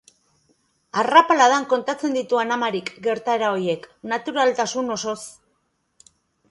Arrapaladan 1.01 1.67
kontatzen 1.75 2.17
ditu 2.19 2.39
Ana 2.45 2.57
Marik 2.63 2.91
gertaera 3.09 3.53
haiek, 3.59 3.87
naturaltasun 4.15 4.93
osoz. 5.01 5.19